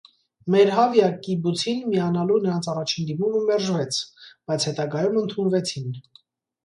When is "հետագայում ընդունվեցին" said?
4.71-5.93